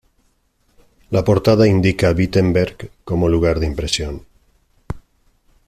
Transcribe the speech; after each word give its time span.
La 1.11 1.23
portada 1.23 1.67
indica 1.67 2.09
Wittenberg 2.09 2.89
como 3.05 3.29
lugar 3.29 3.59
de 3.59 3.67
impresión. 3.67 4.25